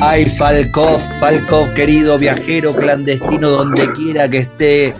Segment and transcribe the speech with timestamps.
[0.00, 4.94] Ay, Falkov, Falkov, querido viajero clandestino, donde quiera que esté,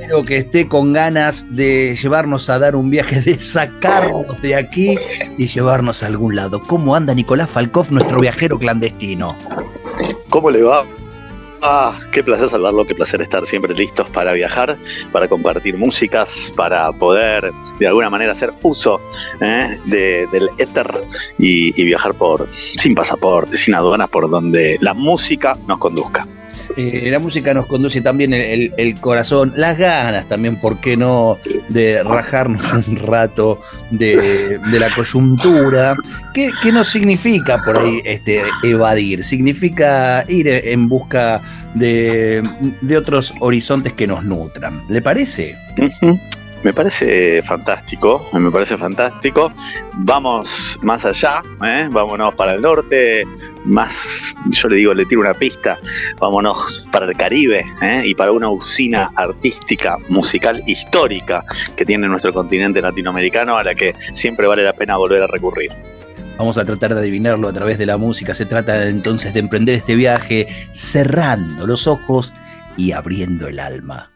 [0.00, 4.96] espero que esté con ganas de llevarnos a dar un viaje, de sacarnos de aquí
[5.36, 6.62] y llevarnos a algún lado.
[6.62, 9.36] ¿Cómo anda Nicolás Falkov, nuestro viajero clandestino?
[10.30, 10.84] ¿Cómo le va?
[11.66, 14.76] Ah, qué placer saludarlo, qué placer estar siempre listos para viajar,
[15.10, 19.00] para compartir músicas, para poder de alguna manera hacer uso
[19.40, 19.78] ¿eh?
[19.86, 20.86] del éter
[21.38, 26.28] y, y viajar por sin pasaporte, sin aduanas, por donde la música nos conduzca.
[26.76, 31.38] Eh, la música nos conduce también el, corazón, las ganas también, ¿por qué no?,
[31.68, 33.60] de rajarnos un rato
[33.90, 35.94] de, de la coyuntura.
[36.32, 39.22] ¿Qué, ¿Qué, significa por ahí este, evadir?
[39.24, 41.40] Significa ir en busca
[41.74, 42.42] de,
[42.80, 44.80] de otros horizontes que nos nutran.
[44.88, 45.56] ¿Le parece?
[46.64, 49.52] Me parece fantástico, me parece fantástico.
[49.98, 51.88] Vamos más allá, ¿eh?
[51.92, 53.22] vámonos para el norte,
[53.66, 55.78] más, yo le digo, le tiro una pista,
[56.18, 58.02] vámonos para el Caribe ¿eh?
[58.06, 61.44] y para una usina artística, musical, histórica
[61.76, 65.70] que tiene nuestro continente latinoamericano a la que siempre vale la pena volver a recurrir.
[66.38, 68.32] Vamos a tratar de adivinarlo a través de la música.
[68.32, 72.32] Se trata entonces de emprender este viaje cerrando los ojos
[72.78, 74.13] y abriendo el alma.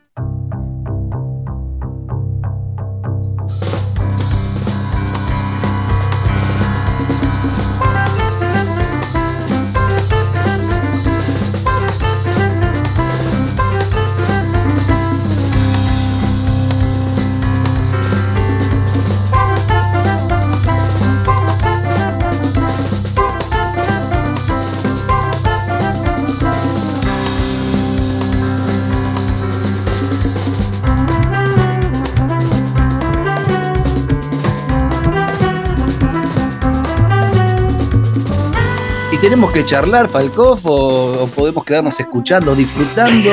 [39.29, 43.29] Tenemos que charlar, Falcoff, o, podemos quedarnos escuchando, disfrutando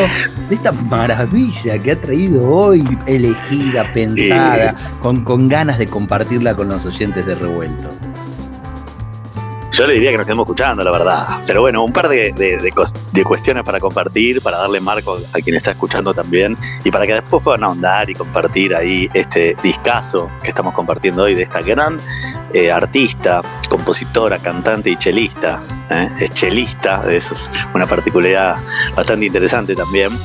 [0.49, 6.67] de esta maravilla que ha traído hoy, elegida, pensada, con, con ganas de compartirla con
[6.67, 8.04] los oyentes de Revuelto.
[9.75, 11.41] Yo le diría que nos estemos escuchando, la verdad.
[11.45, 15.71] Pero bueno, un par de, de, cuestiones para compartir, para darle marco a quien está
[15.71, 20.73] escuchando también, y para que después puedan ahondar y compartir ahí este discazo que estamos
[20.73, 21.97] compartiendo hoy de esta gran
[22.53, 25.61] eh, artista, compositora, cantante y chelista.
[25.89, 26.09] ¿eh?
[26.21, 28.55] Es chelista, eso es una particularidad
[28.95, 30.17] bastante interesante también.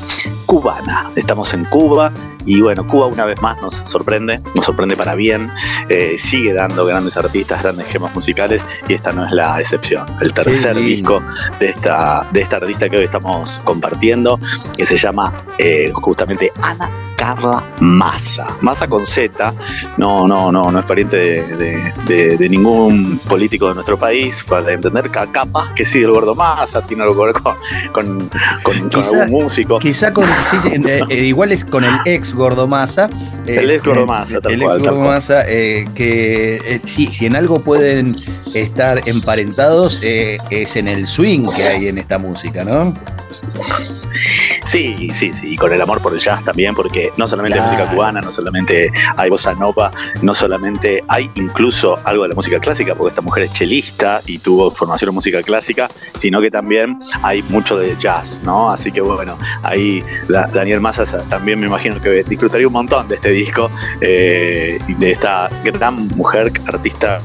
[0.51, 1.09] Cubana.
[1.15, 2.13] Estamos en Cuba
[2.45, 5.49] y bueno, Cuba una vez más nos sorprende, nos sorprende para bien,
[5.89, 10.07] eh, sigue dando grandes artistas, grandes gemas musicales y esta no es la excepción.
[10.21, 11.23] El tercer disco
[11.61, 14.41] de esta, de esta artista que hoy estamos compartiendo,
[14.77, 18.47] que se llama eh, justamente Ana Carla Massa.
[18.63, 19.53] Massa con Z,
[19.99, 25.21] no, no, no, no es pariente de, ningún político de nuestro país, para entender que
[25.31, 27.43] capaz que sí, el gordo Massa tiene algo que ver
[27.93, 28.31] con,
[28.63, 29.79] con, algún músico.
[29.79, 30.25] Quizá con,
[30.73, 33.11] eh, igual es con el ex Gordomasa.
[33.47, 38.17] el ex Gordomasa, eh, El ex Gordomasa, eh, que eh, sí, si en algo pueden
[38.55, 42.95] estar emparentados, es en el swing que hay en esta música, ¿no?
[44.65, 47.65] Sí, sí, sí, y con el amor por el jazz también, porque no solamente hay
[47.65, 49.91] música cubana, no solamente hay bossa nova,
[50.23, 54.39] no solamente hay incluso algo de la música clásica, porque esta mujer es chelista y
[54.39, 55.89] tuvo formación en música clásica,
[56.19, 58.71] sino que también hay mucho de jazz, ¿no?
[58.71, 63.31] Así que bueno, ahí Daniel Massas también me imagino que disfrutaría un montón de este
[63.31, 67.21] disco, eh, de esta gran mujer, artista,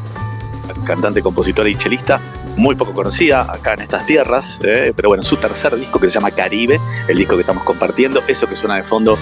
[0.86, 2.20] cantante, compositora y chelista,
[2.58, 6.14] muy poco conocida acá en estas tierras, eh, pero bueno, su tercer disco que se
[6.14, 9.18] llama Caribe, el disco que estamos compartiendo, eso que suena de fondo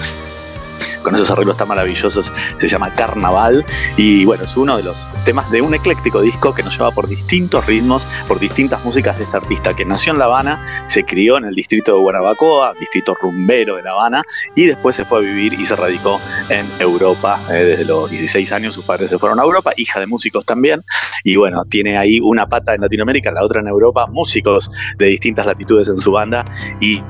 [1.04, 3.64] con esos arreglos tan maravillosos, se llama Carnaval.
[3.96, 7.06] Y bueno, es uno de los temas de un ecléctico disco que nos lleva por
[7.06, 11.36] distintos ritmos, por distintas músicas de este artista que nació en La Habana, se crió
[11.36, 14.24] en el distrito de Guanabacoa, distrito rumbero de La Habana,
[14.56, 17.38] y después se fue a vivir y se radicó en Europa.
[17.50, 20.82] Eh, desde los 16 años sus padres se fueron a Europa, hija de músicos también.
[21.22, 25.46] Y bueno, tiene ahí una pata en Latinoamérica, la otra en Europa, músicos de distintas
[25.46, 26.44] latitudes en su banda.
[26.80, 27.02] Y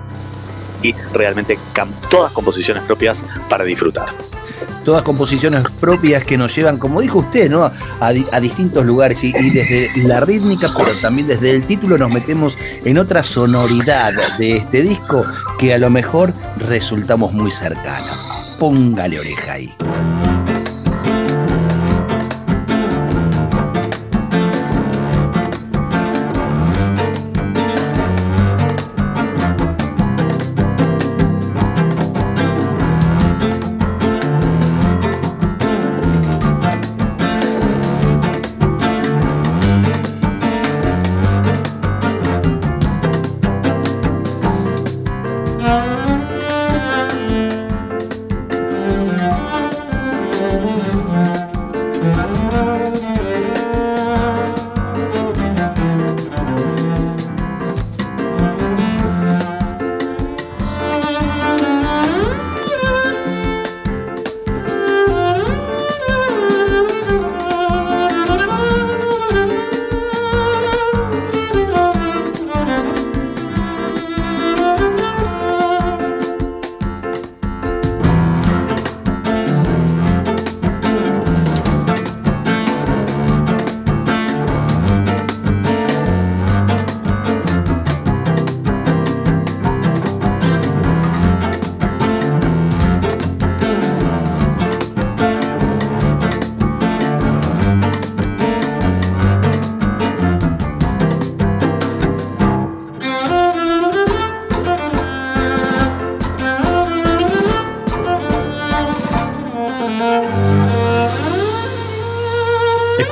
[0.84, 1.58] y realmente
[2.10, 4.10] todas composiciones propias para disfrutar.
[4.84, 7.70] Todas composiciones propias que nos llevan, como dijo usted, ¿no?
[8.00, 12.98] a, distintos lugares y, desde la rítmica, pero también desde el título nos metemos en
[12.98, 15.24] otra sonoridad de este disco
[15.58, 18.54] que a lo mejor resultamos muy cercanos.
[18.58, 19.74] Póngale oreja ahí.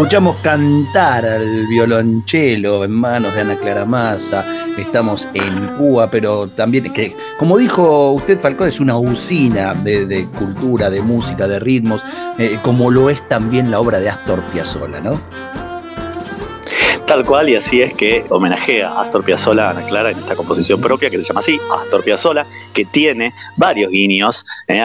[0.03, 4.45] Escuchamos cantar al violonchelo en manos de Ana Clara Massa.
[4.77, 10.91] Estamos en Cuba, pero también, que como dijo usted, Falcón, es una usina de, cultura,
[10.91, 12.03] de música, de ritmos,
[12.37, 15.21] eh, como lo es también la obra de Astor Piazzolla, ¿no?
[17.07, 20.81] Tal cual, y así es que homenajea a Astor Piazzolla, Ana Clara, en esta composición
[20.81, 22.45] propia que se llama así, Astor Piazzolla,
[22.75, 24.83] que tiene varios guiños eh,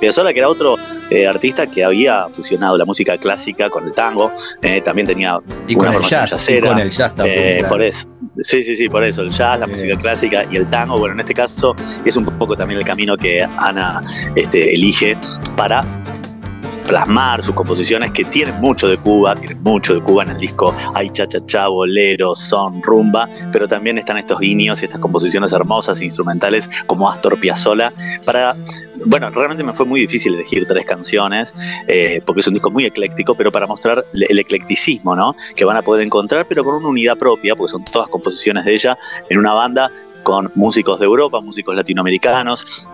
[0.00, 0.76] Piazzolla, que era otro
[1.10, 4.32] eh, artista que había fusionado la música clásica con el tango,
[4.62, 7.38] eh, también tenía y con el jazz, y con el jazz también.
[7.38, 8.06] Eh, por eso,
[8.36, 10.98] sí, sí, sí, por eso, el jazz, la música clásica y el tango.
[10.98, 14.02] Bueno, en este caso es un poco también el camino que Ana
[14.34, 15.16] este, elige
[15.56, 15.82] para
[16.86, 20.74] plasmar sus composiciones que tienen mucho de Cuba, tienen mucho de Cuba en el disco.
[20.94, 26.04] Hay cha-cha-cha, bolero, son, rumba, pero también están estos guiños y estas composiciones hermosas e
[26.04, 27.92] instrumentales como Astor Piazzolla.
[28.24, 28.54] Para,
[29.06, 31.54] bueno, realmente me fue muy difícil elegir tres canciones
[31.88, 35.34] eh, porque es un disco muy ecléctico, pero para mostrar el eclecticismo, ¿no?
[35.54, 38.74] Que van a poder encontrar, pero con una unidad propia, porque son todas composiciones de
[38.74, 38.98] ella
[39.28, 39.90] en una banda
[40.22, 42.88] con músicos de Europa, músicos latinoamericanos,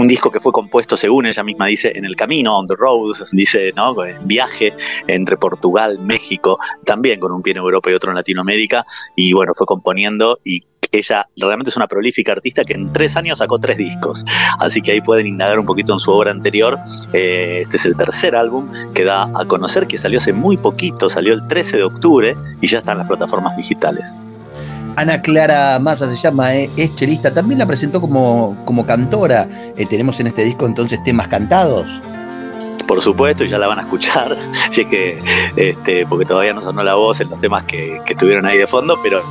[0.00, 3.16] un disco que fue compuesto, según ella misma dice, en el camino, on the road,
[3.32, 4.04] dice, ¿no?
[4.04, 4.74] En viaje
[5.06, 8.84] entre Portugal, México, también con un pie en Europa y otro en Latinoamérica,
[9.16, 13.38] y bueno, fue componiendo y ella realmente es una prolífica artista que en tres años
[13.38, 14.24] sacó tres discos,
[14.58, 16.78] así que ahí pueden indagar un poquito en su obra anterior.
[17.12, 21.08] Eh, este es el tercer álbum que da a conocer, que salió hace muy poquito,
[21.08, 24.16] salió el 13 de octubre y ya está en las plataformas digitales.
[24.96, 29.48] Ana Clara Massa se llama, eh, es chelista, también la presentó como, como cantora.
[29.76, 32.02] Eh, tenemos en este disco entonces temas cantados.
[32.86, 34.36] Por supuesto, y ya la van a escuchar,
[34.70, 35.22] si es que,
[35.56, 38.66] este, porque todavía no sonó la voz en los temas que, que estuvieron ahí de
[38.66, 39.22] fondo, pero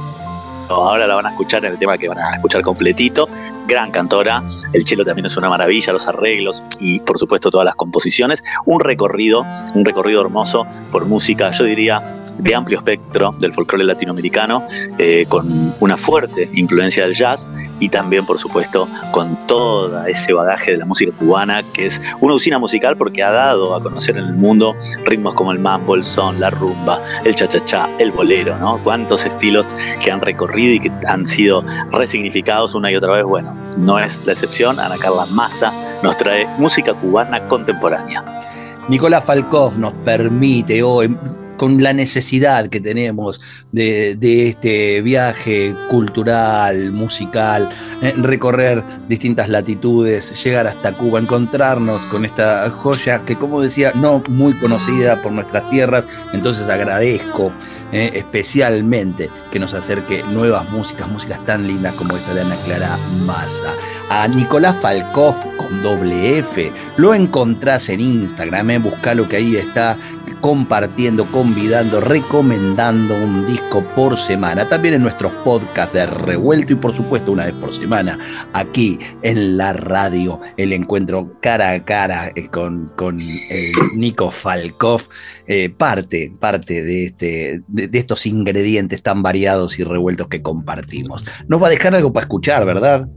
[0.76, 3.30] ahora la van a escuchar en el tema que van a escuchar completito.
[3.68, 7.76] Gran cantora, el chelo también es una maravilla, los arreglos y por supuesto todas las
[7.76, 8.44] composiciones.
[8.66, 9.46] Un recorrido,
[9.76, 14.64] un recorrido hermoso por música, yo diría de amplio espectro del folclore latinoamericano,
[14.98, 17.48] eh, con una fuerte influencia del jazz
[17.80, 22.34] y también, por supuesto, con todo ese bagaje de la música cubana, que es una
[22.34, 24.76] usina musical porque ha dado a conocer en el mundo
[25.06, 28.80] ritmos como el mambo, el son, la rumba, el cha-cha-cha, el bolero, ¿no?
[28.84, 29.68] Cuántos estilos
[30.00, 33.24] que han recorrido y que han sido resignificados una y otra vez.
[33.24, 34.80] Bueno, no es la excepción.
[34.80, 38.24] Ana Carla Massa nos trae música cubana contemporánea.
[38.90, 41.16] Nicolás Falkov nos permite hoy
[41.62, 43.40] con la necesidad que tenemos
[43.72, 44.18] de,
[44.50, 47.70] este viaje cultural, musical,
[48.02, 54.24] eh, recorrer distintas latitudes, llegar hasta Cuba, encontrarnos con esta joya que, como decía, no
[54.32, 57.52] muy conocida por nuestras tierras, entonces agradezco
[57.92, 62.98] eh, especialmente que nos acerque nuevas músicas, músicas tan lindas como esta de Ana Clara
[63.26, 63.74] Massa.
[64.10, 69.98] A Nicolás Falkov con doble F, lo encontrás en Instagram, eh, buscalo que ahí está
[70.42, 74.68] compartiendo, convidando, recomendando un disco por semana.
[74.68, 78.20] También en nuestros podcasts de Revuelto y por supuesto una vez por semana
[78.54, 80.42] aquí en la radio.
[80.58, 83.18] El encuentro cara a cara eh, con, con
[83.96, 85.04] Nico Falkov,
[85.48, 91.24] eh, parte, parte de, este, de estos ingredientes tan variados y revueltos que compartimos.
[91.48, 93.08] Nos va a dejar algo para escuchar, ¿verdad?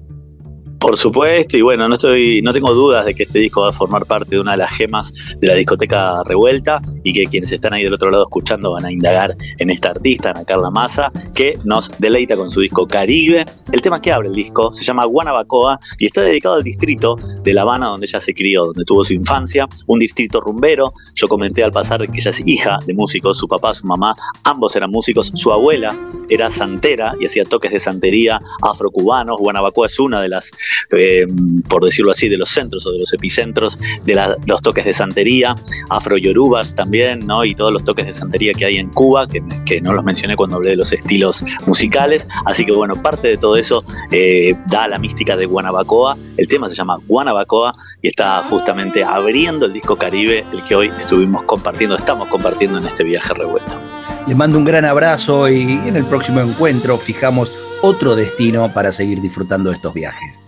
[0.84, 3.72] Por supuesto, y bueno, no estoy, no tengo dudas de que este disco va a
[3.72, 7.72] formar parte de una de las gemas de la discoteca revuelta y que quienes están
[7.72, 11.58] ahí del otro lado escuchando van a indagar en esta artista, Ana Carla Massa, que
[11.64, 13.46] nos deleita con su disco Caribe.
[13.72, 17.54] El tema que abre el disco se llama Guanabacoa y está dedicado al distrito de
[17.54, 20.92] La Habana donde ella se crió, donde tuvo su infancia, un distrito rumbero.
[21.14, 24.76] Yo comenté al pasar que ella es hija de músicos, su papá, su mamá, ambos
[24.76, 25.98] eran músicos, su abuela
[26.28, 29.38] era santera y hacía toques de santería afrocubanos.
[29.38, 30.50] Guanabacoa es una de las
[30.96, 31.26] eh,
[31.68, 35.54] por decirlo así, de los centros o de los epicentros de los toques de santería,
[35.90, 37.44] afro-yorubas también, ¿no?
[37.44, 39.42] Y todos los toques de santería que hay en Cuba, que,
[39.80, 42.26] no los mencioné cuando hablé de los estilos musicales.
[42.46, 46.16] Así que bueno, parte de todo eso eh, da la mística de Guanabacoa.
[46.36, 50.90] El tema se llama Guanabacoa y está justamente abriendo el disco Caribe, el que hoy
[51.00, 53.78] estuvimos compartiendo, estamos compartiendo en este viaje revuelto.
[54.26, 57.52] Les mando un gran abrazo y en el próximo encuentro fijamos
[57.82, 60.43] otro destino para seguir disfrutando de estos viajes.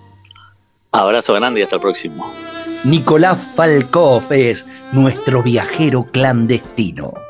[0.96, 2.32] Abrazo grande y hasta el próximo.
[2.84, 7.25] Nicolás Falkov es nuestro viajero clandestino.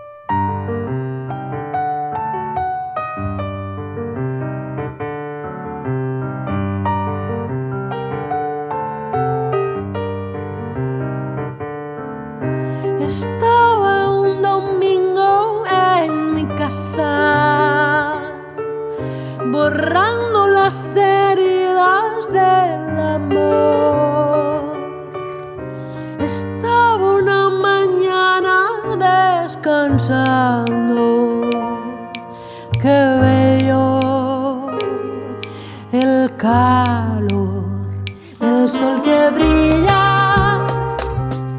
[30.76, 31.50] mundo.
[32.80, 34.66] Qué bello
[35.92, 37.64] el calor,
[38.40, 40.66] del sol que brilla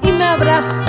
[0.04, 0.87] y me abraza.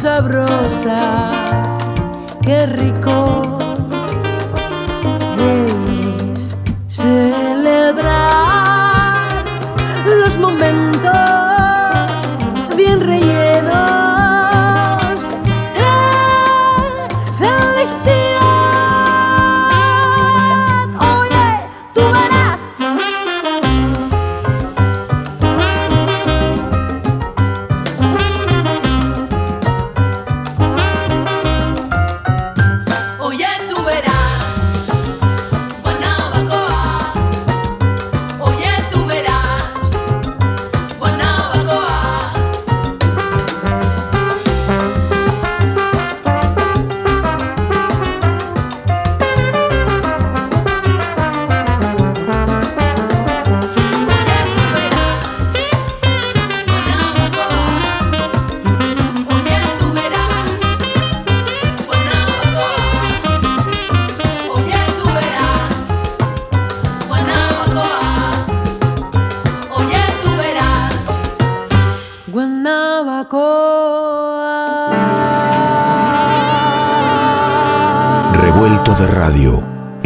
[0.00, 1.30] sabrosa,
[2.42, 3.59] qué rico.